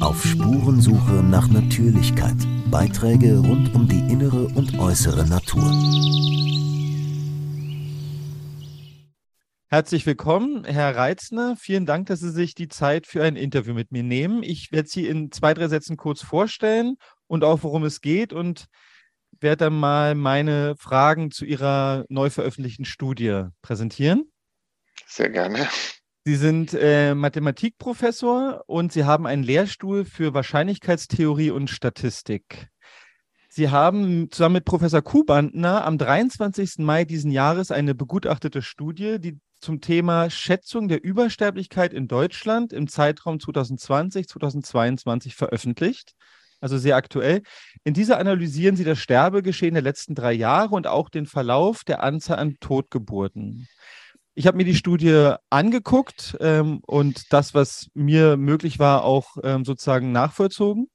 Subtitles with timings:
[0.00, 2.36] Auf Spurensuche nach Natürlichkeit.
[2.70, 5.64] Beiträge rund um die innere und äußere Natur.
[9.68, 11.54] Herzlich willkommen, Herr Reitzner.
[11.56, 14.42] Vielen Dank, dass Sie sich die Zeit für ein Interview mit mir nehmen.
[14.42, 16.96] Ich werde Sie in zwei, drei Sätzen kurz vorstellen
[17.28, 18.66] und auch, worum es geht und
[19.40, 24.30] werde dann mal meine Fragen zu Ihrer neu veröffentlichten Studie präsentieren.
[25.06, 25.68] Sehr gerne.
[26.24, 32.68] Sie sind äh, Mathematikprofessor und Sie haben einen Lehrstuhl für Wahrscheinlichkeitstheorie und Statistik.
[33.48, 36.78] Sie haben zusammen mit Professor Kubantner am 23.
[36.78, 42.86] Mai diesen Jahres eine begutachtete Studie, die zum Thema Schätzung der Übersterblichkeit in Deutschland im
[42.86, 46.14] Zeitraum 2020-2022 veröffentlicht
[46.60, 47.42] also sehr aktuell.
[47.84, 52.02] In dieser analysieren Sie das Sterbegeschehen der letzten drei Jahre und auch den Verlauf der
[52.02, 53.66] Anzahl an Totgeburten.
[54.34, 59.64] Ich habe mir die Studie angeguckt ähm, und das, was mir möglich war, auch ähm,
[59.64, 60.88] sozusagen nachvollzogen.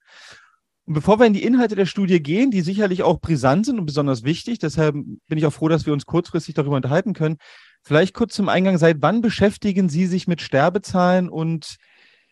[0.85, 3.85] Und bevor wir in die Inhalte der Studie gehen, die sicherlich auch brisant sind und
[3.85, 7.37] besonders wichtig, deshalb bin ich auch froh, dass wir uns kurzfristig darüber unterhalten können.
[7.83, 11.77] Vielleicht kurz zum Eingang, seit wann beschäftigen Sie sich mit Sterbezahlen und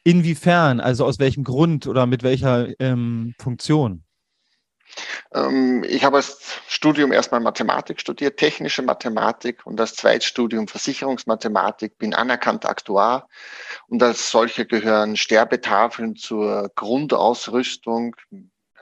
[0.06, 4.04] Inwiefern, also aus welchem Grund oder mit welcher ähm, Funktion?
[5.34, 12.14] Ähm, ich habe als Studium erstmal Mathematik studiert, technische Mathematik und als Zweitstudium Versicherungsmathematik, bin
[12.14, 13.28] anerkannter Aktuar
[13.88, 18.16] und als solche gehören Sterbetafeln zur Grundausrüstung,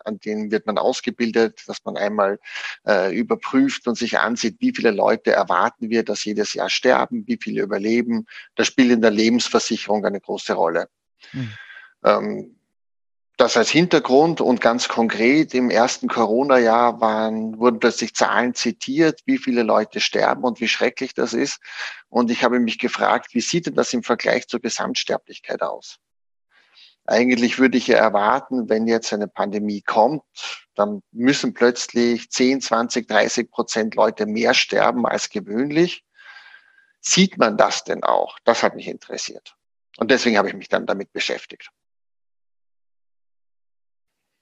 [0.03, 2.39] an denen wird man ausgebildet, dass man einmal
[2.87, 7.37] äh, überprüft und sich ansieht, wie viele Leute erwarten wir, dass jedes Jahr sterben, wie
[7.41, 8.25] viele überleben.
[8.55, 10.89] Das spielt in der Lebensversicherung eine große Rolle.
[11.33, 11.53] Mhm.
[12.03, 12.60] Ähm,
[13.37, 19.37] das als Hintergrund und ganz konkret im ersten Corona-Jahr waren, wurden plötzlich Zahlen zitiert, wie
[19.37, 21.59] viele Leute sterben und wie schrecklich das ist.
[22.09, 25.97] Und ich habe mich gefragt, wie sieht denn das im Vergleich zur Gesamtsterblichkeit aus?
[27.05, 30.21] Eigentlich würde ich ja erwarten, wenn jetzt eine Pandemie kommt,
[30.75, 36.03] dann müssen plötzlich 10, 20, 30 Prozent Leute mehr sterben als gewöhnlich.
[36.99, 38.37] Sieht man das denn auch?
[38.43, 39.55] Das hat mich interessiert.
[39.97, 41.71] Und deswegen habe ich mich dann damit beschäftigt.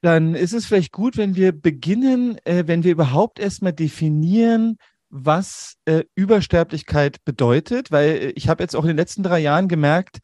[0.01, 4.77] Dann ist es vielleicht gut, wenn wir beginnen, äh, wenn wir überhaupt erstmal definieren,
[5.09, 9.67] was äh, Übersterblichkeit bedeutet, weil äh, ich habe jetzt auch in den letzten drei Jahren
[9.67, 10.19] gemerkt,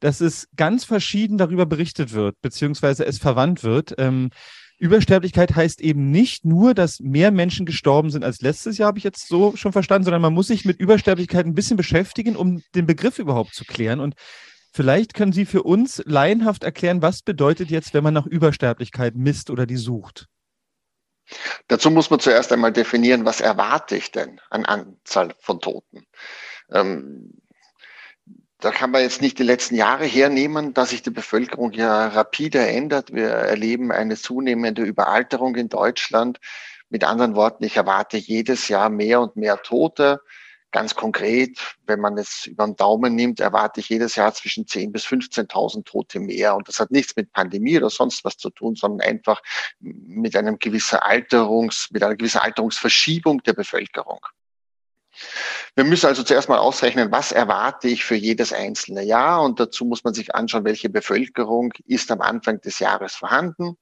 [0.00, 3.94] dass es ganz verschieden darüber berichtet wird, beziehungsweise es verwandt wird.
[3.98, 4.30] Ähm,
[4.78, 9.04] Übersterblichkeit heißt eben nicht nur, dass mehr Menschen gestorben sind als letztes Jahr, habe ich
[9.04, 12.86] jetzt so schon verstanden, sondern man muss sich mit Übersterblichkeit ein bisschen beschäftigen, um den
[12.86, 14.00] Begriff überhaupt zu klären.
[14.00, 14.14] Und
[14.72, 19.50] Vielleicht können Sie für uns laienhaft erklären, was bedeutet jetzt, wenn man nach Übersterblichkeit misst
[19.50, 20.28] oder die sucht?
[21.68, 26.04] Dazu muss man zuerst einmal definieren, was erwarte ich denn an Anzahl von Toten.
[26.72, 27.40] Ähm,
[28.58, 32.66] da kann man jetzt nicht die letzten Jahre hernehmen, dass sich die Bevölkerung ja rapide
[32.66, 33.12] ändert.
[33.12, 36.38] Wir erleben eine zunehmende Überalterung in Deutschland.
[36.90, 40.20] Mit anderen Worten, ich erwarte jedes Jahr mehr und mehr Tote.
[40.72, 44.92] Ganz konkret, wenn man es über den Daumen nimmt, erwarte ich jedes Jahr zwischen 10.000
[44.92, 46.54] bis 15.000 Tote mehr.
[46.54, 49.42] Und das hat nichts mit Pandemie oder sonst was zu tun, sondern einfach
[49.80, 54.20] mit einem gewissen Alterungs, mit einer gewissen Alterungsverschiebung der Bevölkerung.
[55.74, 59.84] Wir müssen also zuerst mal ausrechnen, was erwarte ich für jedes einzelne Jahr und dazu
[59.84, 63.76] muss man sich anschauen, welche Bevölkerung ist am Anfang des Jahres vorhanden.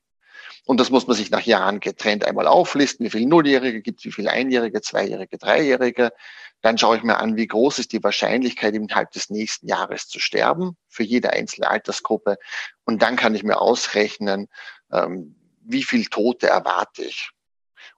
[0.65, 4.07] Und das muss man sich nach Jahren getrennt einmal auflisten, wie viele Nulljährige gibt es,
[4.07, 6.13] wie viele Einjährige, Zweijährige, Dreijährige.
[6.61, 10.19] Dann schaue ich mir an, wie groß ist die Wahrscheinlichkeit, innerhalb des nächsten Jahres zu
[10.19, 12.37] sterben für jede einzelne Altersgruppe.
[12.85, 14.49] Und dann kann ich mir ausrechnen,
[14.93, 17.31] ähm, wie viel Tote erwarte ich.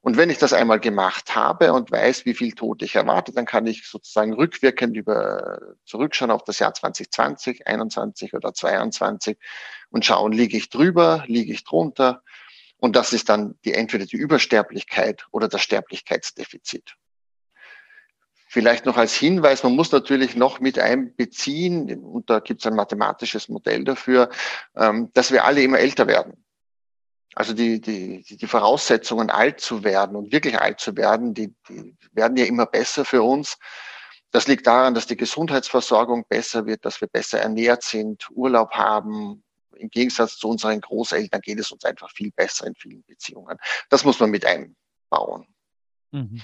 [0.02, 3.44] Und wenn ich das einmal gemacht habe und weiß, wie viel Tote ich erwarte, dann
[3.44, 9.38] kann ich sozusagen rückwirkend über zurückschauen auf das Jahr 2020, 21 oder 22
[9.90, 12.22] und schauen, liege ich drüber, liege ich drunter.
[12.78, 16.96] Und das ist dann die entweder die Übersterblichkeit oder das Sterblichkeitsdefizit.
[18.52, 22.74] Vielleicht noch als Hinweis, man muss natürlich noch mit einbeziehen, und da gibt es ein
[22.74, 24.28] mathematisches Modell dafür,
[24.74, 26.44] ähm, dass wir alle immer älter werden.
[27.36, 31.96] Also die, die, die Voraussetzungen, alt zu werden und wirklich alt zu werden, die, die
[32.10, 33.56] werden ja immer besser für uns.
[34.32, 39.44] Das liegt daran, dass die Gesundheitsversorgung besser wird, dass wir besser ernährt sind, Urlaub haben.
[39.76, 43.58] Im Gegensatz zu unseren Großeltern geht es uns einfach viel besser in vielen Beziehungen.
[43.90, 45.46] Das muss man mit einbauen.
[46.10, 46.42] Mhm.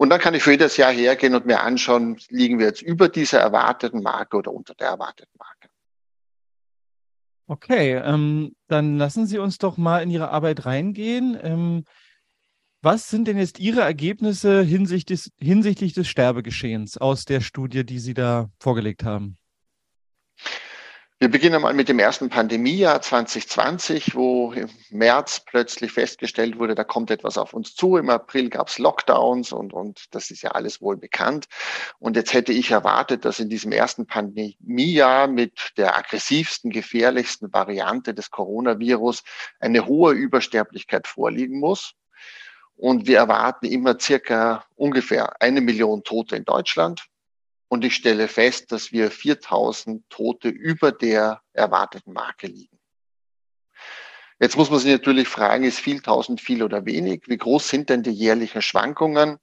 [0.00, 3.10] Und dann kann ich für jedes Jahr hergehen und mir anschauen, liegen wir jetzt über
[3.10, 5.68] dieser erwarteten Marke oder unter der erwarteten Marke.
[7.46, 11.38] Okay, ähm, dann lassen Sie uns doch mal in Ihre Arbeit reingehen.
[11.42, 11.84] Ähm,
[12.80, 17.98] was sind denn jetzt Ihre Ergebnisse hinsichtlich des, hinsichtlich des Sterbegeschehens aus der Studie, die
[17.98, 19.36] Sie da vorgelegt haben?
[21.22, 26.82] Wir beginnen mal mit dem ersten Pandemiejahr 2020, wo im März plötzlich festgestellt wurde, da
[26.82, 27.98] kommt etwas auf uns zu.
[27.98, 31.44] Im April gab es Lockdowns und, und das ist ja alles wohl bekannt.
[31.98, 38.14] Und jetzt hätte ich erwartet, dass in diesem ersten Pandemiejahr mit der aggressivsten, gefährlichsten Variante
[38.14, 39.22] des Coronavirus
[39.58, 41.92] eine hohe Übersterblichkeit vorliegen muss.
[42.76, 47.10] Und wir erwarten immer circa ungefähr eine Million Tote in Deutschland,
[47.70, 52.80] und ich stelle fest, dass wir 4000 Tote über der erwarteten Marke liegen.
[54.40, 57.22] Jetzt muss man sich natürlich fragen, ist viel tausend viel oder wenig?
[57.28, 59.38] Wie groß sind denn die jährlichen Schwankungen?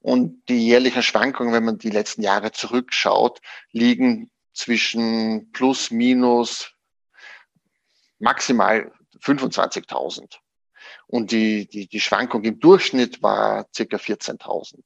[0.00, 3.40] Und die jährlichen Schwankungen, wenn man die letzten Jahre zurückschaut,
[3.70, 6.72] liegen zwischen plus, minus
[8.18, 8.90] maximal
[9.20, 10.38] 25.000.
[11.06, 14.82] Und die, die, die Schwankung im Durchschnitt war circa 14.000.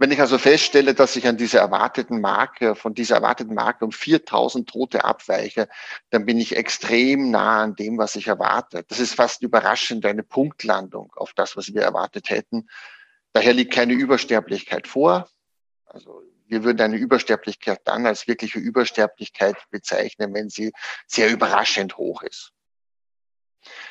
[0.00, 3.90] Wenn ich also feststelle, dass ich an dieser erwarteten Marke, von dieser erwarteten Marke um
[3.90, 5.68] 4000 Tote abweiche,
[6.10, 8.84] dann bin ich extrem nah an dem, was ich erwarte.
[8.86, 12.68] Das ist fast überraschend eine Punktlandung auf das, was wir erwartet hätten.
[13.32, 15.28] Daher liegt keine Übersterblichkeit vor.
[15.84, 20.72] Also wir würden eine Übersterblichkeit dann als wirkliche Übersterblichkeit bezeichnen, wenn sie
[21.08, 22.52] sehr überraschend hoch ist.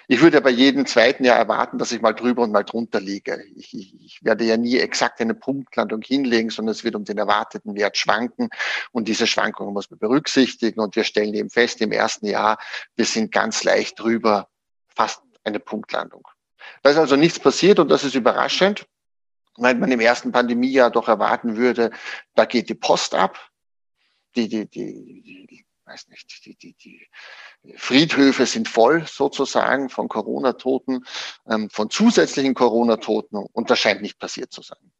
[0.08, 3.44] Ich würde aber jeden zweiten Jahr erwarten, dass ich mal drüber und mal drunter liege.
[3.56, 7.18] Ich, ich, ich, werde ja nie exakt eine Punktlandung hinlegen, sondern es wird um den
[7.18, 8.50] erwarteten Wert schwanken.
[8.92, 10.80] Und diese Schwankungen muss man berücksichtigen.
[10.80, 12.58] Und wir stellen eben fest, im ersten Jahr,
[12.96, 14.48] wir sind ganz leicht drüber,
[14.96, 16.28] fast eine Punktlandung.
[16.84, 18.86] Da ist also nichts passiert und das ist überraschend,
[19.58, 21.92] weil man im ersten Pandemiejahr doch erwarten würde,
[22.36, 23.38] da geht die Post ab.
[24.36, 27.08] Die, die, die weiß nicht, die, die, die
[27.78, 31.06] Friedhöfe sind voll sozusagen von Corona-Toten,
[31.50, 34.92] ähm, von zusätzlichen Corona-Toten und das scheint nicht passiert zu sein.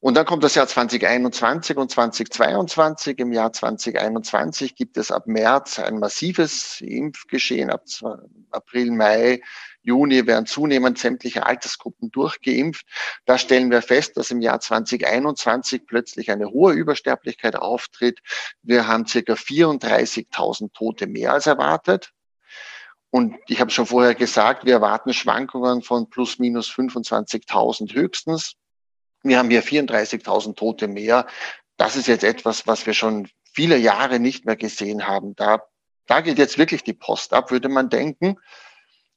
[0.00, 3.18] Und dann kommt das Jahr 2021 und 2022.
[3.18, 7.68] Im Jahr 2021 gibt es ab März ein massives Impfgeschehen.
[7.70, 7.82] Ab
[8.52, 9.40] April, Mai
[9.82, 12.86] Juni werden zunehmend sämtliche Altersgruppen durchgeimpft.
[13.24, 18.20] Da stellen wir fest, dass im Jahr 2021 plötzlich eine hohe Übersterblichkeit auftritt.
[18.62, 22.12] Wir haben circa 34.000 Tote mehr als erwartet.
[23.10, 28.54] Und ich habe schon vorher gesagt, wir erwarten Schwankungen von plus minus 25.000 höchstens.
[29.22, 31.26] Wir haben hier 34.000 Tote mehr.
[31.76, 35.34] Das ist jetzt etwas, was wir schon viele Jahre nicht mehr gesehen haben.
[35.36, 35.62] Da,
[36.06, 38.36] da geht jetzt wirklich die Post ab, würde man denken.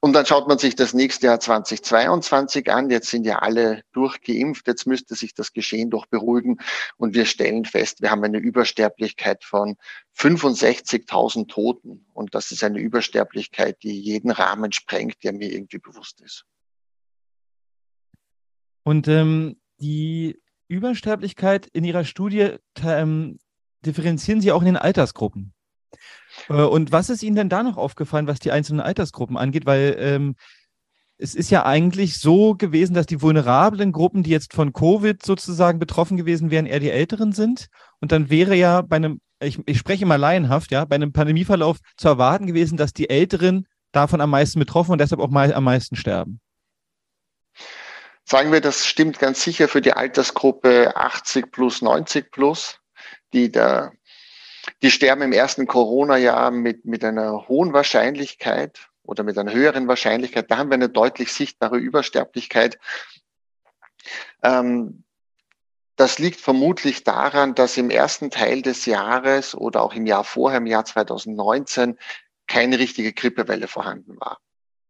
[0.04, 2.90] Und dann schaut man sich das nächste Jahr 2022 an.
[2.90, 4.68] Jetzt sind ja alle durchgeimpft.
[4.68, 6.58] Jetzt müsste sich das Geschehen doch beruhigen.
[6.98, 9.78] Und wir stellen fest, wir haben eine Übersterblichkeit von
[10.18, 12.08] 65.000 Toten.
[12.14, 16.46] Und das ist eine Übersterblichkeit, die jeden Rahmen sprengt, der mir irgendwie bewusst ist.
[18.82, 23.40] Und ähm, die Übersterblichkeit in Ihrer Studie ähm,
[23.86, 25.54] differenzieren Sie auch in den Altersgruppen.
[26.50, 29.66] Äh, und was ist Ihnen denn da noch aufgefallen, was die einzelnen Altersgruppen angeht?
[29.66, 30.36] Weil ähm,
[31.18, 35.78] es ist ja eigentlich so gewesen, dass die vulnerablen Gruppen, die jetzt von Covid sozusagen
[35.78, 37.68] betroffen gewesen wären, eher die Älteren sind.
[38.00, 41.78] Und dann wäre ja bei einem, ich, ich spreche mal laienhaft, ja, bei einem Pandemieverlauf
[41.98, 45.64] zu erwarten gewesen, dass die Älteren davon am meisten betroffen und deshalb auch mal am
[45.64, 46.40] meisten sterben.
[48.24, 52.80] Sagen wir, das stimmt ganz sicher für die Altersgruppe 80 plus, 90 plus,
[53.34, 53.92] die da
[54.82, 60.50] die sterben im ersten Corona-Jahr mit, mit einer hohen Wahrscheinlichkeit oder mit einer höheren Wahrscheinlichkeit.
[60.52, 62.80] Da haben wir eine deutlich sichtbare Übersterblichkeit.
[64.44, 65.04] Ähm,
[65.96, 70.60] das liegt vermutlich daran, dass im ersten Teil des Jahres oder auch im Jahr vorher,
[70.60, 71.98] im Jahr 2019,
[72.48, 74.40] keine richtige Grippewelle vorhanden war.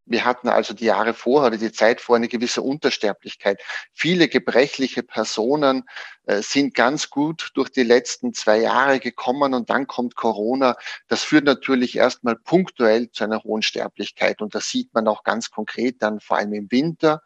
[0.05, 3.62] Wir hatten also die Jahre vorher oder die Zeit vor eine gewisse Untersterblichkeit.
[3.93, 5.84] Viele gebrechliche Personen
[6.25, 10.75] äh, sind ganz gut durch die letzten zwei Jahre gekommen und dann kommt Corona.
[11.08, 15.51] Das führt natürlich erstmal punktuell zu einer hohen Sterblichkeit und das sieht man auch ganz
[15.51, 17.22] konkret dann vor allem im Winter.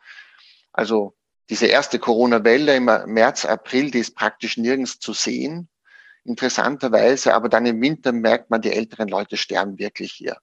[0.74, 1.15] Also
[1.50, 5.70] diese erste Corona-Welle im März, April, die ist praktisch nirgends zu sehen
[6.25, 10.38] interessanterweise, aber dann im Winter merkt man, die älteren Leute sterben wirklich hier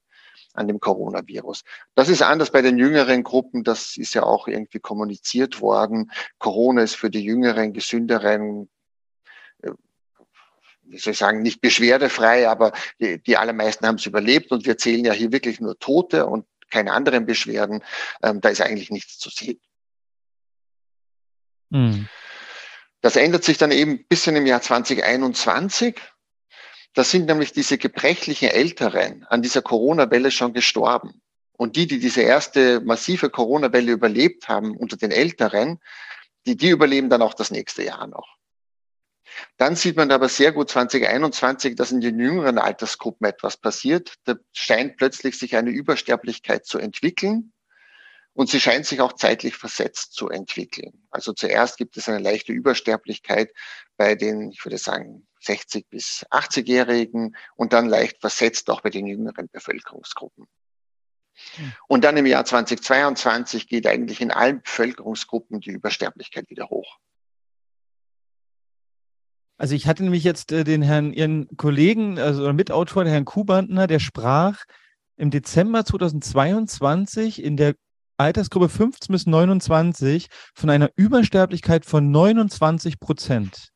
[0.55, 1.63] an dem Coronavirus.
[1.95, 3.65] Das ist anders bei den jüngeren Gruppen.
[3.65, 6.11] Das ist ja auch irgendwie kommuniziert worden.
[6.39, 8.69] Corona ist für die jüngeren, gesünderen,
[9.63, 9.71] äh,
[10.83, 14.77] wie soll ich sagen, nicht beschwerdefrei, aber die, die allermeisten haben es überlebt und wir
[14.77, 17.83] zählen ja hier wirklich nur Tote und keine anderen Beschwerden.
[18.23, 19.61] Ähm, da ist eigentlich nichts zu sehen.
[21.71, 22.09] Mhm.
[23.01, 26.01] Das ändert sich dann eben ein bisschen im Jahr 2021.
[26.95, 31.23] Da sind nämlich diese gebrechlichen Älteren an dieser Corona-Welle schon gestorben.
[31.53, 35.81] Und die, die diese erste massive Corona-Welle überlebt haben unter den Älteren,
[36.47, 38.37] die, die überleben dann auch das nächste Jahr noch.
[39.57, 44.15] Dann sieht man aber sehr gut 2021, dass in den jüngeren Altersgruppen etwas passiert.
[44.25, 47.53] Da scheint plötzlich sich eine Übersterblichkeit zu entwickeln.
[48.35, 51.07] Und sie scheint sich auch zeitlich versetzt zu entwickeln.
[51.11, 53.53] Also zuerst gibt es eine leichte Übersterblichkeit
[53.97, 59.07] bei den, ich würde sagen, 60 bis 80-Jährigen und dann leicht versetzt auch bei den
[59.07, 60.47] jüngeren Bevölkerungsgruppen.
[61.57, 61.73] Hm.
[61.89, 66.99] Und dann im Jahr 2022 geht eigentlich in allen Bevölkerungsgruppen die Übersterblichkeit wieder hoch.
[69.59, 73.87] Also ich hatte nämlich jetzt äh, den Herrn, Ihren Kollegen, also Mitautor, der Herrn Kubantner,
[73.87, 74.65] der sprach
[75.17, 77.75] im Dezember 2022 in der
[78.23, 83.71] Altersgruppe 15 bis 29 von einer Übersterblichkeit von 29 Prozent.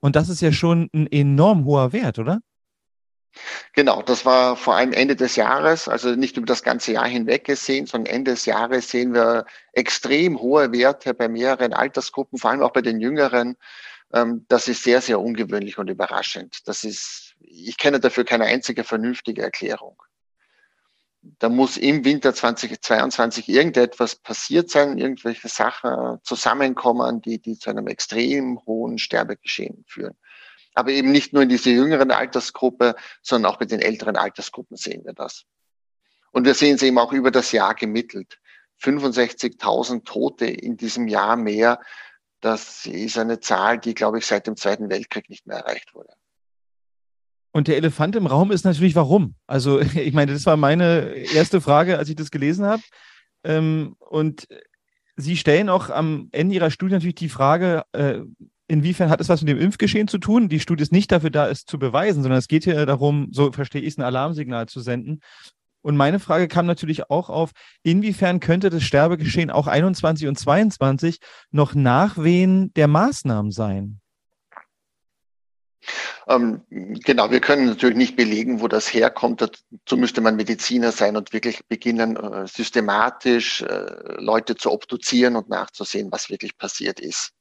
[0.00, 2.40] Und das ist ja schon ein enorm hoher Wert, oder?
[3.74, 7.44] Genau, das war vor allem Ende des Jahres, also nicht über das ganze Jahr hinweg
[7.44, 12.62] gesehen, sondern Ende des Jahres sehen wir extrem hohe Werte bei mehreren Altersgruppen, vor allem
[12.62, 13.56] auch bei den Jüngeren.
[14.14, 16.60] Ähm, das ist sehr, sehr ungewöhnlich und überraschend.
[16.66, 19.96] Das ist, ich kenne dafür keine einzige vernünftige Erklärung
[21.38, 27.86] da muss im Winter 2022 irgendetwas passiert sein, irgendwelche Sachen zusammenkommen, die, die zu einem
[27.86, 30.16] extrem hohen Sterbegeschehen führen.
[30.74, 35.04] Aber eben nicht nur in dieser jüngeren Altersgruppe, sondern auch bei den älteren Altersgruppen sehen
[35.04, 35.44] wir das.
[36.32, 38.40] Und wir sehen es eben auch über das Jahr gemittelt.
[38.82, 41.80] 65.000 Tote in diesem Jahr mehr.
[42.40, 46.12] Das ist eine Zahl, die, glaube ich, seit dem Zweiten Weltkrieg nicht mehr erreicht wurde.
[47.54, 49.36] Und der Elefant im Raum ist natürlich, warum?
[49.46, 52.82] Also, ich meine, das war meine erste Frage, als ich das gelesen habe.
[53.44, 54.48] Ähm, und
[55.16, 58.18] Sie stellen auch am Ende Ihrer Studie natürlich die Frage, äh,
[58.66, 60.48] inwiefern hat es was mit dem Impfgeschehen zu tun?
[60.48, 63.52] Die Studie ist nicht dafür da, es zu beweisen, sondern es geht hier darum, so
[63.52, 65.20] verstehe ich es, ein Alarmsignal zu senden.
[65.80, 67.52] Und meine Frage kam natürlich auch auf,
[67.84, 71.18] inwiefern könnte das Sterbegeschehen auch 21 und 22
[71.52, 74.00] noch Nachwehen der Maßnahmen sein?
[76.28, 79.40] Ähm, genau, wir können natürlich nicht belegen, wo das herkommt.
[79.40, 85.48] Dazu müsste man Mediziner sein und wirklich beginnen, äh, systematisch äh, Leute zu obduzieren und
[85.48, 87.32] nachzusehen, was wirklich passiert ist.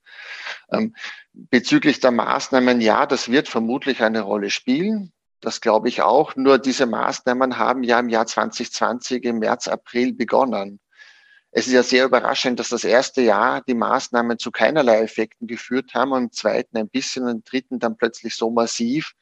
[0.71, 0.95] Ähm,
[1.33, 5.11] bezüglich der Maßnahmen, ja, das wird vermutlich eine Rolle spielen.
[5.39, 6.35] Das glaube ich auch.
[6.35, 10.79] Nur diese Maßnahmen haben ja im Jahr 2020 im März, April begonnen.
[11.55, 15.93] Es ist ja sehr überraschend, dass das erste Jahr die Maßnahmen zu keinerlei Effekten geführt
[15.93, 19.13] haben und im zweiten ein bisschen und im dritten dann plötzlich so massiv.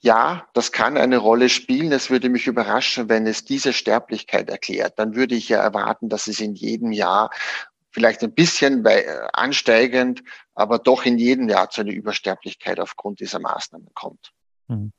[0.00, 1.92] Ja, das kann eine Rolle spielen.
[1.92, 4.98] Es würde mich überraschen, wenn es diese Sterblichkeit erklärt.
[4.98, 7.30] Dann würde ich ja erwarten, dass es in jedem Jahr
[7.92, 13.38] vielleicht ein bisschen äh, ansteigend, aber doch in jedem Jahr zu einer Übersterblichkeit aufgrund dieser
[13.38, 14.32] Maßnahmen kommt.
[14.66, 14.90] Mhm.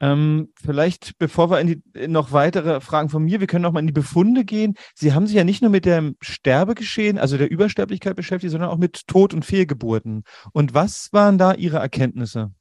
[0.00, 3.72] Ähm, vielleicht, bevor wir in die in noch weitere Fragen von mir, wir können noch
[3.72, 4.74] mal in die Befunde gehen.
[4.94, 8.78] Sie haben sich ja nicht nur mit dem Sterbegeschehen, also der Übersterblichkeit beschäftigt, sondern auch
[8.78, 10.24] mit Tod- und Fehlgeburten.
[10.52, 12.52] Und was waren da Ihre Erkenntnisse?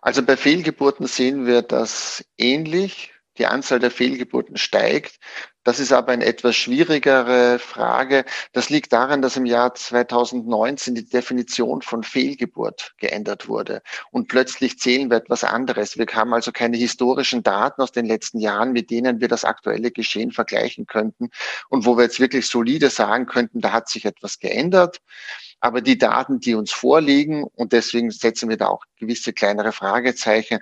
[0.00, 3.12] Also bei Fehlgeburten sehen wir das ähnlich.
[3.38, 5.18] Die Anzahl der Fehlgeburten steigt.
[5.66, 8.24] Das ist aber eine etwas schwierigere Frage.
[8.52, 13.82] Das liegt daran, dass im Jahr 2019 die Definition von Fehlgeburt geändert wurde.
[14.12, 15.98] Und plötzlich zählen wir etwas anderes.
[15.98, 19.90] Wir haben also keine historischen Daten aus den letzten Jahren, mit denen wir das aktuelle
[19.90, 21.30] Geschehen vergleichen könnten
[21.68, 24.98] und wo wir jetzt wirklich solide sagen könnten, da hat sich etwas geändert.
[25.58, 30.60] Aber die Daten, die uns vorliegen, und deswegen setzen wir da auch gewisse kleinere Fragezeichen,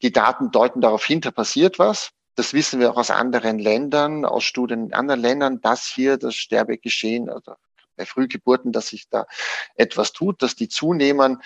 [0.00, 2.15] die Daten deuten darauf hin, da passiert was.
[2.36, 6.34] Das wissen wir auch aus anderen Ländern, aus Studien in anderen Ländern, dass hier das
[6.34, 7.54] Sterbegeschehen, also
[7.96, 9.26] bei Frühgeburten, dass sich da
[9.74, 11.42] etwas tut, dass die zunehmen.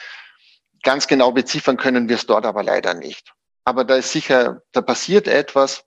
[0.83, 3.33] Ganz genau beziffern können wir es dort aber leider nicht.
[3.65, 5.85] Aber da ist sicher, da passiert etwas,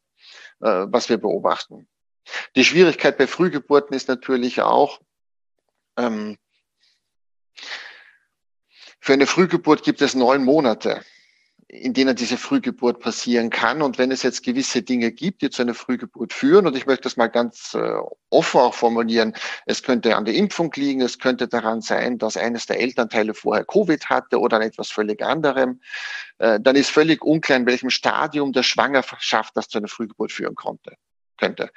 [0.62, 1.89] äh, was wir beobachten.
[2.55, 5.01] Die Schwierigkeit bei Frühgeburten ist natürlich auch,
[5.98, 6.38] ähm,
[9.01, 11.03] für eine Frühgeburt gibt es neun Monate
[11.74, 13.82] in denen diese Frühgeburt passieren kann.
[13.82, 17.03] Und wenn es jetzt gewisse Dinge gibt, die zu einer Frühgeburt führen, und ich möchte
[17.03, 17.96] das mal ganz äh,
[18.30, 19.34] offen auch formulieren,
[19.65, 23.65] es könnte an der Impfung liegen, es könnte daran sein, dass eines der Elternteile vorher
[23.65, 25.82] Covid hatte oder an etwas völlig anderem,
[26.38, 30.56] äh, dann ist völlig unklar, in welchem Stadium der Schwangerschaft das zu einer Frühgeburt führen
[30.56, 30.94] konnte
[31.38, 31.72] könnte.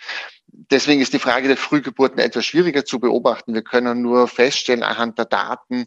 [0.48, 3.54] Deswegen ist die Frage der Frühgeburten etwas schwieriger zu beobachten.
[3.54, 5.86] Wir können nur feststellen anhand der Daten,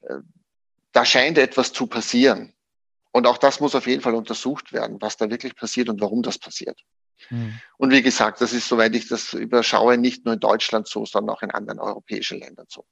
[0.00, 0.14] äh,
[0.92, 2.54] da scheint etwas zu passieren.
[3.12, 6.22] Und auch das muss auf jeden Fall untersucht werden, was da wirklich passiert und warum
[6.22, 6.80] das passiert.
[7.28, 7.60] Mhm.
[7.76, 11.34] Und wie gesagt, das ist, soweit ich das überschaue, nicht nur in Deutschland so, sondern
[11.34, 12.84] auch in anderen europäischen Ländern so.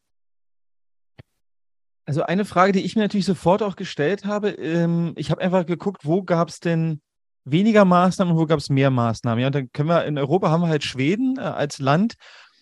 [2.04, 5.66] Also eine Frage, die ich mir natürlich sofort auch gestellt habe, ähm, ich habe einfach
[5.66, 7.02] geguckt, wo gab es denn
[7.44, 9.40] weniger Maßnahmen und wo gab es mehr Maßnahmen?
[9.40, 12.14] Ja, und dann können wir in Europa haben wir halt Schweden äh, als Land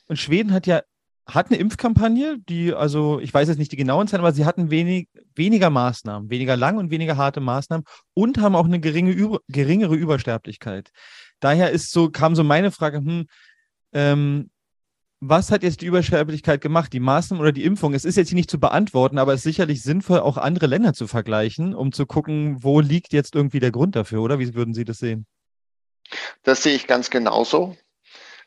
[0.08, 0.82] und Schweden hat ja
[1.26, 4.70] hat eine Impfkampagne, die, also ich weiß jetzt nicht die genauen Zahlen, aber sie hatten
[4.70, 9.96] wenig, weniger Maßnahmen, weniger lang und weniger harte Maßnahmen und haben auch eine geringe, geringere
[9.96, 10.90] Übersterblichkeit.
[11.40, 13.26] Daher ist so, kam so meine Frage, hm,
[13.92, 14.50] ähm,
[15.20, 17.94] was hat jetzt die Übersterblichkeit gemacht, die Maßnahmen oder die Impfung?
[17.94, 20.92] Es ist jetzt hier nicht zu beantworten, aber es ist sicherlich sinnvoll, auch andere Länder
[20.92, 24.38] zu vergleichen, um zu gucken, wo liegt jetzt irgendwie der Grund dafür, oder?
[24.38, 25.26] Wie würden Sie das sehen?
[26.42, 27.76] Das sehe ich ganz genauso.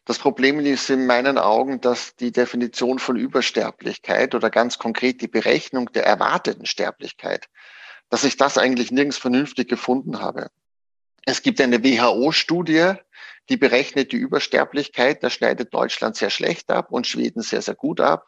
[0.10, 5.28] Das Problem ist in meinen Augen, dass die Definition von Übersterblichkeit oder ganz konkret die
[5.28, 7.46] Berechnung der erwarteten Sterblichkeit,
[8.10, 10.50] dass ich das eigentlich nirgends vernünftig gefunden habe.
[11.28, 12.94] Es gibt eine WHO-Studie,
[13.50, 15.24] die berechnet die Übersterblichkeit.
[15.24, 18.26] Da schneidet Deutschland sehr schlecht ab und Schweden sehr, sehr gut ab.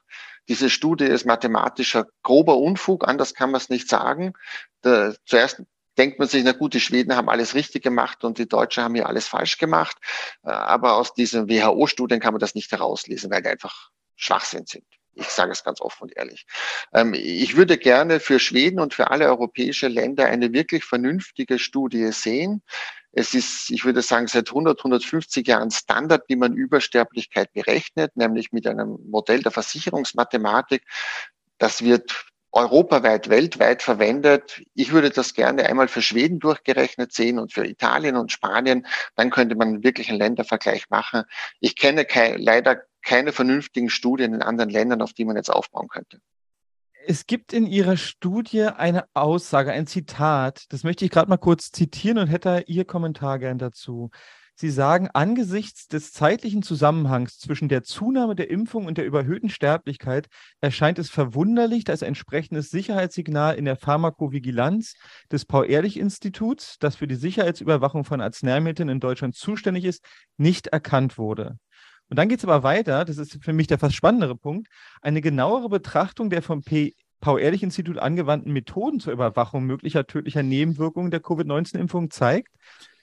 [0.49, 4.33] Diese Studie ist mathematischer grober Unfug, anders kann man es nicht sagen.
[4.81, 5.63] Da, zuerst
[6.01, 8.95] denkt man sich, na gut, die Schweden haben alles richtig gemacht und die Deutschen haben
[8.95, 9.97] hier alles falsch gemacht.
[10.43, 14.85] Äh, aber aus diesen WHO-Studien kann man das nicht herauslesen, weil die einfach Schwachsinn sind.
[15.13, 16.47] Ich sage es ganz offen und ehrlich.
[16.91, 22.11] Ähm, ich würde gerne für Schweden und für alle europäische Länder eine wirklich vernünftige Studie
[22.11, 22.63] sehen.
[23.11, 28.51] Es ist, ich würde sagen, seit 100, 150 Jahren Standard, wie man Übersterblichkeit berechnet, nämlich
[28.51, 30.81] mit einem Modell der Versicherungsmathematik.
[31.59, 34.61] Das wird europaweit, weltweit verwendet.
[34.73, 38.85] Ich würde das gerne einmal für Schweden durchgerechnet sehen und für Italien und Spanien.
[39.15, 41.23] Dann könnte man wirklich einen Ländervergleich machen.
[41.59, 45.87] Ich kenne kein, leider keine vernünftigen Studien in anderen Ländern, auf die man jetzt aufbauen
[45.87, 46.19] könnte.
[47.07, 50.65] Es gibt in Ihrer Studie eine Aussage, ein Zitat.
[50.69, 54.11] Das möchte ich gerade mal kurz zitieren und hätte Ihr Kommentar gern dazu.
[54.61, 60.27] Sie sagen, angesichts des zeitlichen Zusammenhangs zwischen der Zunahme der Impfung und der überhöhten Sterblichkeit
[60.59, 64.93] erscheint es verwunderlich, dass entsprechendes Sicherheitssignal in der Pharmakovigilanz
[65.31, 70.05] des Paul-Ehrlich-Instituts, das für die Sicherheitsüberwachung von Arzneimitteln in Deutschland zuständig ist,
[70.37, 71.57] nicht erkannt wurde.
[72.11, 74.67] Und dann geht es aber weiter, das ist für mich der fast spannendere Punkt,
[75.01, 76.61] eine genauere Betrachtung der vom
[77.19, 82.53] Paul-Ehrlich-Institut angewandten Methoden zur Überwachung möglicher tödlicher Nebenwirkungen der Covid-19-Impfung zeigt,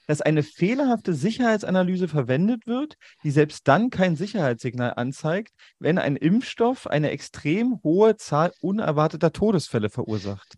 [0.08, 6.86] dass eine fehlerhafte Sicherheitsanalyse verwendet wird, die selbst dann kein Sicherheitssignal anzeigt, wenn ein Impfstoff
[6.86, 10.54] eine extrem hohe Zahl unerwarteter Todesfälle verursacht.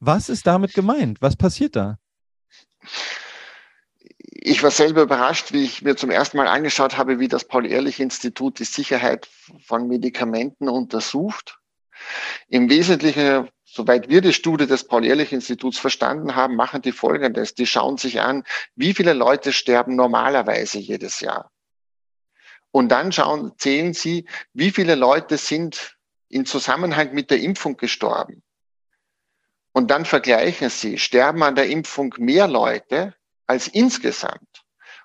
[0.00, 1.20] Was ist damit gemeint?
[1.20, 1.98] Was passiert da?
[4.20, 8.58] Ich war selber überrascht, wie ich mir zum ersten Mal angeschaut habe, wie das Paul-Ehrlich-Institut
[8.58, 9.28] die Sicherheit
[9.66, 11.58] von Medikamenten untersucht.
[12.48, 17.54] Im Wesentlichen soweit wir die Studie des Paul-Ehrlich-Instituts verstanden haben, machen die Folgendes.
[17.54, 18.44] Die schauen sich an,
[18.76, 21.50] wie viele Leute sterben normalerweise jedes Jahr.
[22.70, 25.96] Und dann schauen, zählen sie, wie viele Leute sind
[26.28, 28.44] in Zusammenhang mit der Impfung gestorben.
[29.72, 33.14] Und dann vergleichen sie, sterben an der Impfung mehr Leute
[33.48, 34.53] als insgesamt.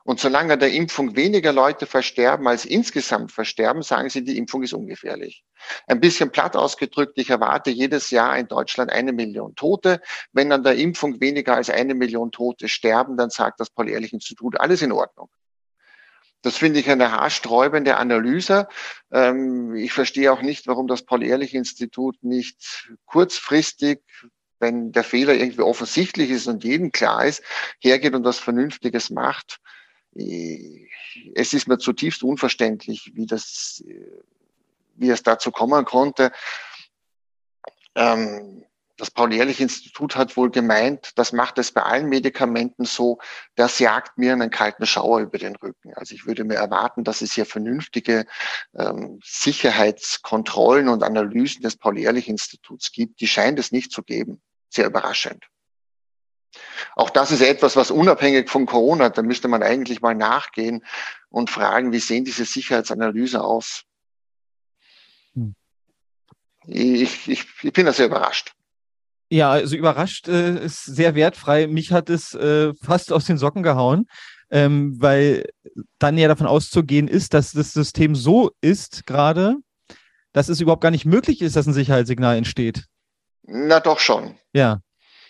[0.09, 4.73] Und solange der Impfung weniger Leute versterben als insgesamt versterben, sagen sie, die Impfung ist
[4.73, 5.43] ungefährlich.
[5.85, 10.01] Ein bisschen platt ausgedrückt, ich erwarte jedes Jahr in Deutschland eine Million Tote.
[10.31, 14.81] Wenn an der Impfung weniger als eine Million Tote sterben, dann sagt das Paul-Ehrlich-Institut, alles
[14.81, 15.29] in Ordnung.
[16.41, 18.67] Das finde ich eine haarsträubende Analyse.
[19.11, 24.01] Ähm, ich verstehe auch nicht, warum das Paul-Ehrlich-Institut nicht kurzfristig
[24.61, 27.41] wenn der Fehler irgendwie offensichtlich ist und jedem klar ist,
[27.79, 29.61] hergeht und was Vernünftiges macht
[30.13, 33.83] es ist mir zutiefst unverständlich, wie das,
[34.95, 36.31] wie es dazu kommen konnte.
[37.95, 38.63] Ähm,
[38.99, 43.19] das Paul-Ehrlich-Institut hat wohl gemeint, das macht es bei allen Medikamenten so,
[43.55, 45.93] das jagt mir einen kalten Schauer über den Rücken.
[45.95, 48.25] Also ich würde mir erwarten, dass es hier vernünftige
[48.77, 53.21] ähm, Sicherheitskontrollen und Analysen des Paul-Ehrlich-Instituts gibt.
[53.21, 54.41] Die scheint es nicht zu geben.
[54.69, 55.45] Sehr überraschend.
[56.95, 60.83] Auch das ist etwas, was unabhängig von Corona, da müsste man eigentlich mal nachgehen
[61.29, 63.83] und fragen, wie sehen diese Sicherheitsanalyse aus?
[65.33, 65.55] Hm.
[66.65, 68.53] Ich, ich, ich bin da sehr überrascht.
[69.31, 71.67] Ja, also überrascht äh, ist sehr wertfrei.
[71.67, 74.07] Mich hat es äh, fast aus den Socken gehauen,
[74.49, 75.47] ähm, weil
[75.99, 79.57] dann ja davon auszugehen ist, dass das System so ist gerade,
[80.33, 82.85] dass es überhaupt gar nicht möglich ist, dass ein Sicherheitssignal entsteht.
[83.43, 84.35] Na doch schon.
[84.53, 84.81] Ja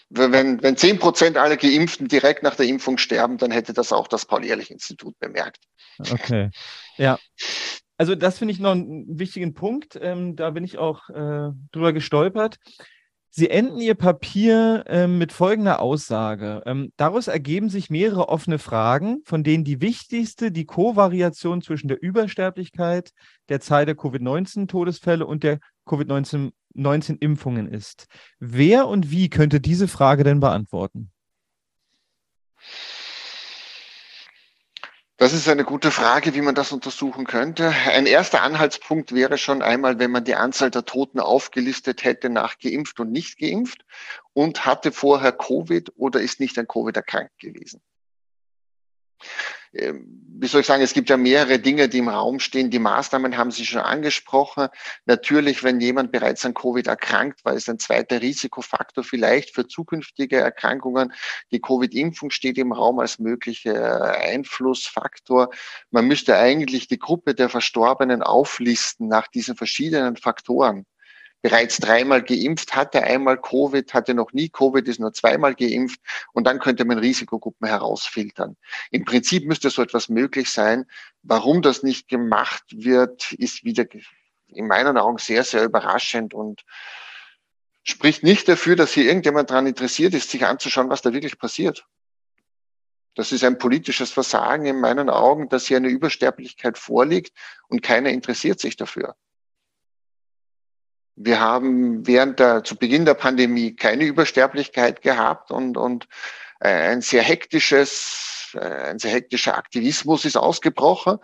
[0.10, 4.08] wenn, wenn 10 Prozent aller Geimpften direkt nach der Impfung sterben, dann hätte das auch
[4.08, 5.60] das Paul-Ehrlich-Institut bemerkt.
[6.12, 6.50] Okay.
[6.98, 7.20] Ja.
[7.98, 10.00] Also das finde ich noch einen wichtigen Punkt.
[10.02, 12.58] Ähm, da bin ich auch äh, drüber gestolpert.
[13.32, 16.64] Sie enden Ihr Papier ähm, mit folgender Aussage.
[16.66, 22.02] Ähm, daraus ergeben sich mehrere offene Fragen, von denen die wichtigste die Kovariation zwischen der
[22.02, 23.12] Übersterblichkeit,
[23.50, 28.08] der Zahl der Covid-19-Todesfälle und der Covid-19-Impfungen ist.
[28.40, 31.12] Wer und wie könnte diese Frage denn beantworten?
[35.18, 37.74] Das ist eine gute Frage, wie man das untersuchen könnte.
[37.88, 42.58] Ein erster Anhaltspunkt wäre schon einmal, wenn man die Anzahl der Toten aufgelistet hätte nach
[42.58, 43.84] geimpft und nicht geimpft
[44.32, 47.82] und hatte vorher Covid oder ist nicht an Covid erkrankt gewesen.
[49.74, 52.72] Ähm, wie soll ich sagen, es gibt ja mehrere Dinge, die im Raum stehen.
[52.72, 54.70] Die Maßnahmen haben Sie schon angesprochen.
[55.06, 60.38] Natürlich, wenn jemand bereits an Covid erkrankt war, ist ein zweiter Risikofaktor vielleicht für zukünftige
[60.38, 61.14] Erkrankungen.
[61.52, 65.50] Die Covid-Impfung steht im Raum als möglicher Einflussfaktor.
[65.92, 70.86] Man müsste eigentlich die Gruppe der Verstorbenen auflisten nach diesen verschiedenen Faktoren
[71.42, 76.00] bereits dreimal geimpft, hatte einmal Covid, hatte noch nie Covid, ist nur zweimal geimpft
[76.34, 78.58] und dann könnte man Risikogruppen herausfiltern.
[78.92, 80.86] Im Prinzip müsste so etwas möglich sein.
[81.24, 83.86] Warum das nicht gemacht wird, ist wieder
[84.48, 86.64] in meinen Augen sehr, sehr überraschend und
[87.84, 91.86] spricht nicht dafür, dass hier irgendjemand daran interessiert ist, sich anzuschauen, was da wirklich passiert.
[93.16, 97.34] Das ist ein politisches Versagen in meinen Augen, dass hier eine Übersterblichkeit vorliegt
[97.68, 99.16] und keiner interessiert sich dafür.
[101.22, 106.08] Wir haben während der, zu Beginn der Pandemie keine Übersterblichkeit gehabt und, und
[106.62, 111.18] äh, ein sehr hektisches, äh, ein sehr hektischer Aktivismus ist ausgebrochen.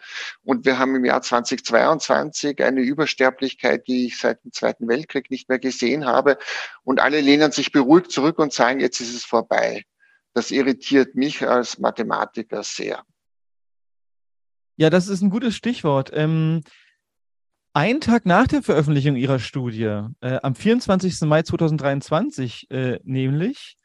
[0.43, 5.47] Und wir haben im Jahr 2022 eine Übersterblichkeit, die ich seit dem Zweiten Weltkrieg nicht
[5.47, 6.39] mehr gesehen habe.
[6.83, 9.85] Und alle lehnen sich beruhigt zurück und sagen, jetzt ist es vorbei.
[10.33, 13.01] Das irritiert mich als Mathematiker sehr.
[14.75, 16.11] Ja, das ist ein gutes Stichwort.
[16.13, 16.63] Ähm,
[17.75, 19.83] ein Tag nach der Veröffentlichung ihrer Studie,
[20.21, 21.27] äh, am 24.
[21.27, 23.75] Mai 2023 äh, nämlich,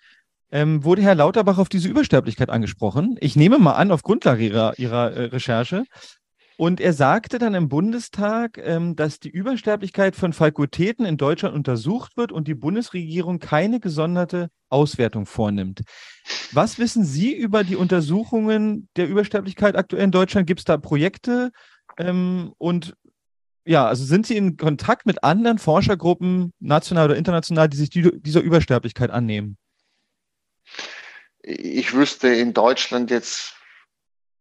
[0.52, 3.16] ähm, wurde Herr Lauterbach auf diese Übersterblichkeit angesprochen.
[3.20, 5.84] Ich nehme mal an, auf Grundlage ihrer, ihrer äh, Recherche.
[6.56, 12.16] Und er sagte dann im Bundestag, ähm, dass die Übersterblichkeit von Fakultäten in Deutschland untersucht
[12.16, 15.82] wird und die Bundesregierung keine gesonderte Auswertung vornimmt.
[16.52, 20.46] Was wissen Sie über die Untersuchungen der Übersterblichkeit aktuell in Deutschland?
[20.46, 21.50] Gibt es da Projekte?
[21.98, 22.94] Ähm, und
[23.70, 28.10] ja, also sind Sie in Kontakt mit anderen Forschergruppen, national oder international, die sich die,
[28.20, 29.58] dieser Übersterblichkeit annehmen?
[31.40, 33.54] Ich wüsste in Deutschland jetzt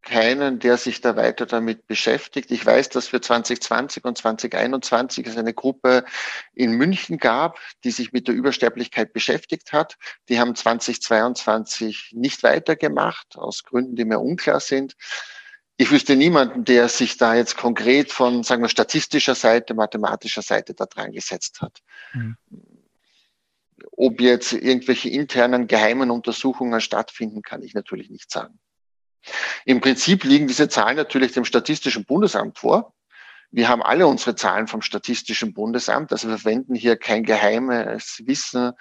[0.02, 2.50] keinen, der sich da weiter damit beschäftigt.
[2.50, 6.06] Ich weiß, dass für 2020 und 2021 es eine Gruppe
[6.56, 9.98] in München gab, die sich mit der Übersterblichkeit beschäftigt hat.
[10.28, 14.96] Die haben 2022 nicht weitergemacht, aus Gründen, die mir unklar sind
[15.82, 20.74] ich wüsste niemanden, der sich da jetzt konkret von, sagen wir, statistischer Seite, mathematischer Seite
[20.74, 21.80] da dran gesetzt hat.
[22.14, 22.36] Mhm.
[23.94, 28.60] Ob jetzt irgendwelche internen geheimen Untersuchungen stattfinden, kann ich natürlich nicht sagen.
[29.64, 32.94] Im Prinzip liegen diese Zahlen natürlich dem Statistischen Bundesamt vor.
[33.52, 36.12] Wir haben alle unsere Zahlen vom Statistischen Bundesamt.
[36.12, 38.74] Also wir verwenden hier kein geheimes Wissen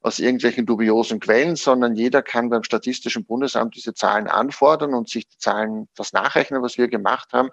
[0.00, 5.28] aus irgendwelchen dubiosen Quellen, sondern jeder kann beim Statistischen Bundesamt diese Zahlen anfordern und sich
[5.28, 7.50] die Zahlen, das nachrechnen, was wir gemacht haben.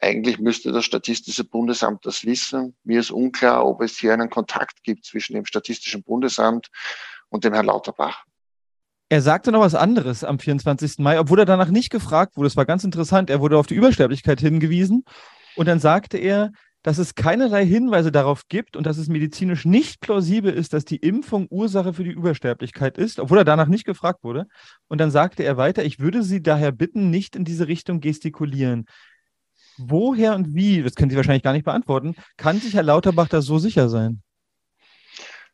[0.00, 2.76] Eigentlich müsste das Statistische Bundesamt das wissen.
[2.82, 6.70] Mir ist unklar, ob es hier einen Kontakt gibt zwischen dem Statistischen Bundesamt
[7.28, 8.24] und dem Herrn Lauterbach.
[9.10, 10.98] Er sagte noch was anderes am 24.
[10.98, 12.48] Mai, obwohl er danach nicht gefragt wurde.
[12.48, 13.30] Das war ganz interessant.
[13.30, 15.04] Er wurde auf die Übersterblichkeit hingewiesen
[15.56, 16.50] und dann sagte er,
[16.84, 20.98] dass es keinerlei Hinweise darauf gibt und dass es medizinisch nicht plausibel ist, dass die
[20.98, 24.46] Impfung Ursache für die Übersterblichkeit ist, obwohl er danach nicht gefragt wurde.
[24.88, 28.84] Und dann sagte er weiter, ich würde Sie daher bitten, nicht in diese Richtung gestikulieren.
[29.78, 33.40] Woher und wie, das können Sie wahrscheinlich gar nicht beantworten, kann sich Herr Lauterbach da
[33.40, 34.22] so sicher sein?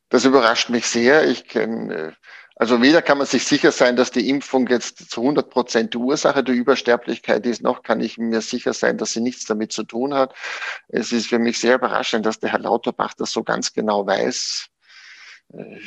[0.08, 1.28] Das überrascht mich sehr.
[1.28, 2.12] Ich kenne äh,
[2.61, 5.96] also weder kann man sich sicher sein, dass die Impfung jetzt zu 100 Prozent die
[5.99, 9.83] Ursache der Übersterblichkeit ist, noch kann ich mir sicher sein, dass sie nichts damit zu
[9.83, 10.35] tun hat.
[10.88, 14.66] Es ist für mich sehr überraschend, dass der Herr Lauterbach das so ganz genau weiß.
[15.55, 15.79] Äh,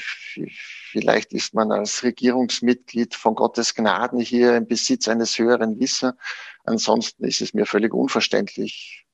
[0.89, 6.15] vielleicht ist man als Regierungsmitglied von Gottes Gnaden hier im Besitz eines höheren Wissens.
[6.63, 9.05] Ansonsten ist es mir völlig unverständlich.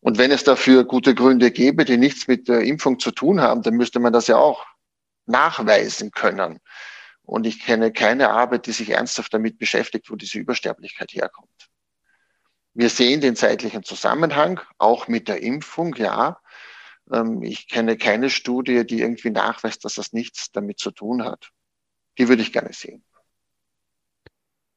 [0.00, 3.62] Und wenn es dafür gute Gründe gäbe, die nichts mit der Impfung zu tun haben,
[3.62, 4.66] dann müsste man das ja auch
[5.26, 6.60] nachweisen können.
[7.22, 11.70] Und ich kenne keine Arbeit, die sich ernsthaft damit beschäftigt, wo diese Übersterblichkeit herkommt.
[12.74, 16.40] Wir sehen den zeitlichen Zusammenhang, auch mit der Impfung, ja.
[17.12, 21.50] Ähm, ich kenne keine Studie, die irgendwie nachweist, dass das nichts damit zu tun hat.
[22.18, 23.04] Die würde ich gerne sehen.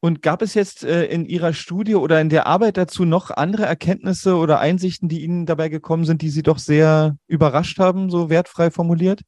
[0.02, 3.66] Und gab es jetzt äh, in Ihrer Studie oder in der Arbeit dazu noch andere
[3.66, 8.30] Erkenntnisse oder Einsichten, die Ihnen dabei gekommen sind, die Sie doch sehr überrascht haben, so
[8.30, 9.22] wertfrei formuliert?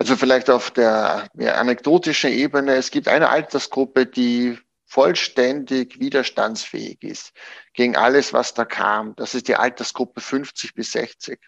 [0.00, 2.74] Also vielleicht auf der ja, anekdotischen Ebene.
[2.74, 7.32] Es gibt eine Altersgruppe, die vollständig widerstandsfähig ist
[7.74, 9.14] gegen alles, was da kam.
[9.16, 11.38] Das ist die Altersgruppe 50 bis 60.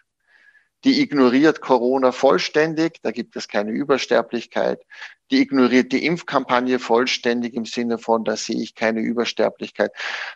[0.83, 4.83] Die ignoriert Corona vollständig, da gibt es keine Übersterblichkeit.
[5.31, 9.91] Die ignoriert die Impfkampagne vollständig im Sinne von, da sehe ich keine Übersterblichkeit.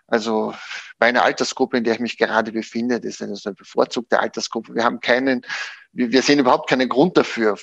[0.07, 0.55] Also
[0.97, 4.73] meine Altersgruppe, in der ich mich gerade befinde, das ist eine bevorzugte Altersgruppe.
[4.73, 5.45] Wir haben keinen,
[5.91, 7.57] wir sehen überhaupt keinen Grund dafür,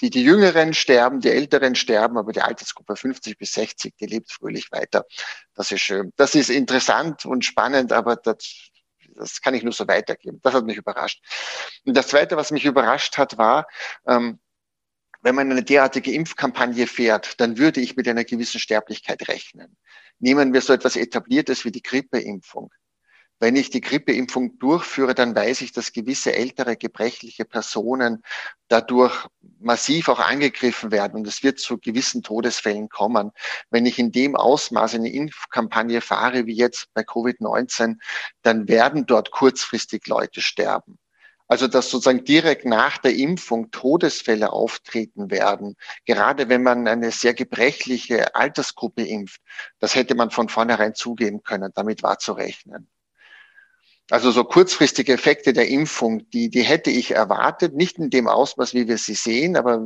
[0.00, 4.30] die, die Jüngeren sterben, die Älteren sterben, aber die Altersgruppe 50 bis 60, die lebt
[4.30, 5.06] fröhlich weiter.
[5.54, 6.12] Das ist schön.
[6.16, 8.70] Das ist interessant und spannend, aber das,
[9.14, 10.40] das kann ich nur so weitergeben.
[10.42, 11.22] Das hat mich überrascht.
[11.84, 13.66] Und das Zweite, was mich überrascht hat, war,
[14.06, 14.38] ähm,
[15.22, 19.76] wenn man eine derartige Impfkampagne fährt, dann würde ich mit einer gewissen Sterblichkeit rechnen.
[20.18, 22.70] Nehmen wir so etwas Etabliertes wie die Grippeimpfung.
[23.38, 28.22] Wenn ich die Grippeimpfung durchführe, dann weiß ich, dass gewisse ältere, gebrechliche Personen
[28.68, 29.26] dadurch
[29.60, 33.32] massiv auch angegriffen werden und es wird zu gewissen Todesfällen kommen.
[33.70, 37.98] Wenn ich in dem Ausmaß eine Impfkampagne fahre wie jetzt bei Covid-19,
[38.40, 40.98] dann werden dort kurzfristig Leute sterben.
[41.48, 47.34] Also dass sozusagen direkt nach der Impfung Todesfälle auftreten werden, gerade wenn man eine sehr
[47.34, 49.42] gebrechliche Altersgruppe impft,
[49.78, 52.88] das hätte man von vornherein zugeben können, damit war zu rechnen.
[54.10, 58.72] Also so kurzfristige Effekte der Impfung, die, die hätte ich erwartet, nicht in dem Ausmaß,
[58.72, 59.80] wie wir sie sehen, aber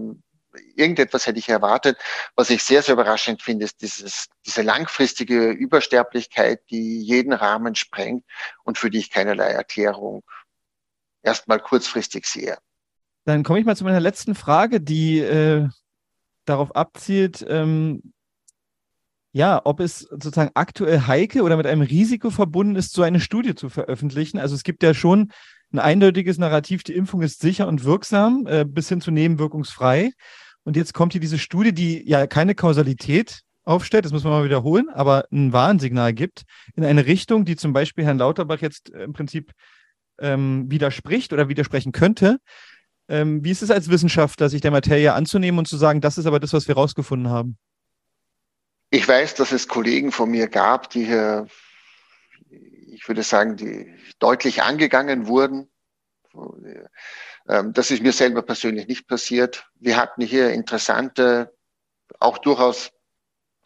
[0.77, 1.97] irgendetwas hätte ich erwartet.
[2.37, 8.25] Was ich sehr, sehr überraschend finde, ist dieses, diese langfristige Übersterblichkeit, die jeden Rahmen sprengt
[8.65, 10.23] und für die ich keinerlei Erklärung
[11.23, 12.59] erstmal kurzfristig sehe.
[13.25, 15.69] Dann komme ich mal zu meiner letzten Frage, die äh,
[16.45, 18.13] darauf abzielt, ähm,
[19.33, 23.55] ja, ob es sozusagen aktuell heike oder mit einem Risiko verbunden ist, so eine Studie
[23.55, 24.39] zu veröffentlichen.
[24.39, 25.31] Also es gibt ja schon
[25.73, 30.11] ein eindeutiges Narrativ, die Impfung ist sicher und wirksam, äh, bis hin zu nebenwirkungsfrei.
[30.65, 34.45] Und jetzt kommt hier diese Studie, die ja keine Kausalität aufstellt, das muss man mal
[34.45, 36.43] wiederholen, aber ein Warnsignal gibt
[36.75, 39.53] in eine Richtung, die zum Beispiel Herrn Lauterbach jetzt im Prinzip
[40.19, 42.39] ähm, widerspricht oder widersprechen könnte.
[43.09, 46.27] Ähm, wie ist es als Wissenschaftler, sich der Materie anzunehmen und zu sagen, das ist
[46.27, 47.59] aber das, was wir rausgefunden haben?
[48.91, 51.47] Ich weiß, dass es Kollegen von mir gab, die hier,
[52.89, 55.71] ich würde sagen, die deutlich angegangen wurden.
[57.49, 59.71] Ähm, das ist mir selber persönlich nicht passiert.
[59.77, 61.57] Wir hatten hier interessante,
[62.19, 62.91] auch durchaus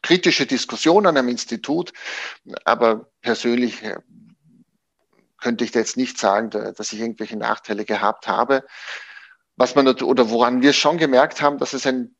[0.02, 1.94] kritische Diskussionen am Institut,
[2.66, 3.96] aber persönlich äh,
[5.38, 8.64] könnte ich jetzt nicht sagen, dass ich irgendwelche Nachteile gehabt habe.
[9.56, 12.14] Was man oder woran wir schon gemerkt haben, dass es ein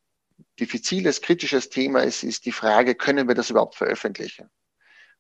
[0.61, 4.51] diffiziles, kritisches Thema ist, ist die Frage, können wir das überhaupt veröffentlichen?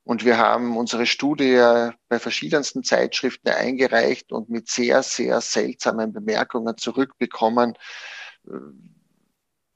[0.05, 6.77] Und wir haben unsere Studie bei verschiedensten Zeitschriften eingereicht und mit sehr, sehr seltsamen Bemerkungen
[6.77, 7.79] zurückbekommen,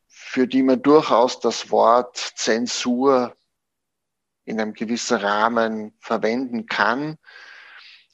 [0.06, 3.34] für die man durchaus das Wort Zensur
[4.44, 7.16] in einem gewissen Rahmen verwenden kann.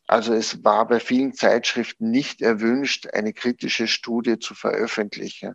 [0.06, 5.54] Also es war bei vielen Zeitschriften nicht erwünscht, eine kritische Studie zu veröffentlichen.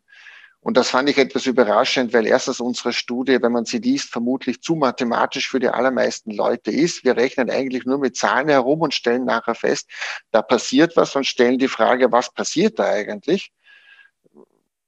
[0.69, 4.61] Und das fand ich etwas überraschend, weil erstens unsere Studie, wenn man sie liest, vermutlich
[4.61, 7.03] zu mathematisch für die allermeisten Leute ist.
[7.03, 9.89] Wir rechnen eigentlich nur mit Zahlen herum und stellen nachher fest,
[10.29, 13.51] da passiert was und stellen die Frage, was passiert da eigentlich?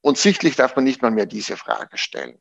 [0.02, 2.38] Und sichtlich darf man nicht mal mehr diese Frage stellen.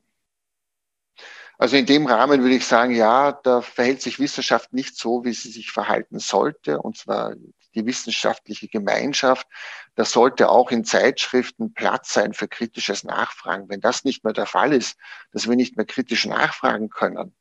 [1.58, 5.34] Also in dem Rahmen würde ich sagen, ja, da verhält sich Wissenschaft nicht so, wie
[5.34, 7.34] sie sich verhalten sollte, und zwar
[7.76, 9.48] die wissenschaftliche Gemeinschaft.
[9.96, 13.70] Da sollte auch in Zeitschriften Platz sein für kritisches Nachfragen.
[13.70, 14.98] Wenn das nicht mehr der Fall ist,
[15.32, 17.36] dass wir nicht mehr kritisch nachfragen können,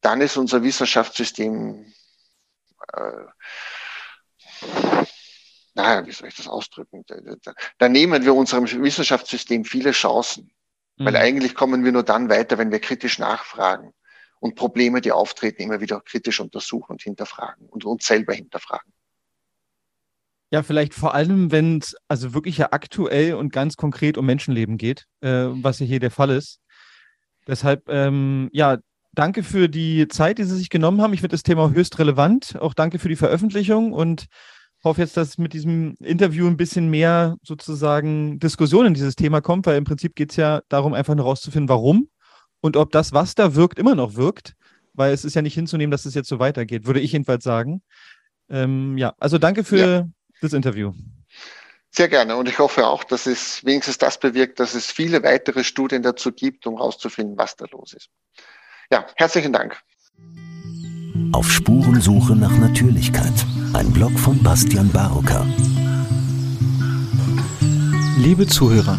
[0.00, 1.92] dann ist unser Wissenschaftssystem,
[2.94, 3.24] äh,
[5.74, 7.04] naja, wie soll ich das ausdrücken?
[7.78, 10.52] Da, nehmen wir unserem Wissenschaftssystem viele Chancen.
[10.96, 11.04] Mhm.
[11.04, 13.94] Weil eigentlich kommen wir nur dann weiter, wenn wir kritisch nachfragen
[14.40, 18.92] und Probleme, die auftreten, immer wieder kritisch untersuchen und hinterfragen und uns selber hinterfragen.
[20.50, 24.78] Ja, vielleicht vor allem, wenn es also wirklich ja aktuell und ganz konkret um Menschenleben
[24.78, 26.58] geht, äh, was ja hier der Fall ist.
[27.46, 28.78] Deshalb, ähm, ja,
[29.12, 31.12] danke für die Zeit, die Sie sich genommen haben.
[31.12, 32.56] Ich finde das Thema höchst relevant.
[32.58, 34.26] Auch danke für die Veröffentlichung und
[34.82, 39.66] hoffe jetzt, dass mit diesem Interview ein bisschen mehr sozusagen Diskussion in dieses Thema kommt,
[39.66, 42.08] weil im Prinzip geht es ja darum, einfach nur rauszufinden, warum
[42.60, 44.54] und ob das, was da wirkt, immer noch wirkt,
[44.94, 47.82] weil es ist ja nicht hinzunehmen, dass es jetzt so weitergeht, würde ich jedenfalls sagen.
[48.48, 50.08] Ähm, ja, also danke für ja.
[50.40, 50.92] das Interview.
[51.90, 55.64] Sehr gerne und ich hoffe auch, dass es wenigstens das bewirkt, dass es viele weitere
[55.64, 58.08] Studien dazu gibt, um herauszufinden, was da los ist.
[58.92, 59.80] Ja, herzlichen Dank.
[61.32, 63.32] Auf Spurensuche nach Natürlichkeit.
[63.72, 65.46] Ein Blog von Bastian Barocker.
[68.18, 68.98] Liebe Zuhörer,